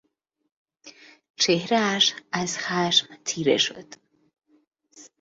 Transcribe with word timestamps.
چهرهاش 1.35 2.15
از 2.31 2.57
خشم 2.57 3.07
تیره 3.25 3.57
شد. 3.57 3.93